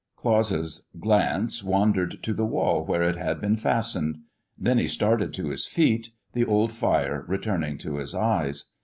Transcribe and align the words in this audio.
Claus' 0.15 0.87
glance 0.99 1.63
wandered 1.63 2.23
to 2.23 2.33
the 2.33 2.43
wall 2.43 2.83
where 2.83 3.03
it 3.03 3.17
had 3.17 3.39
been 3.39 3.55
fastened. 3.55 4.17
Then 4.57 4.79
he 4.79 4.87
started 4.87 5.31
to 5.35 5.49
his 5.49 5.67
feet, 5.67 6.09
the 6.33 6.43
old 6.43 6.71
fire 6.71 7.23
returning 7.27 7.77
to 7.77 7.97
his 7.97 8.15
eyes. 8.15 8.65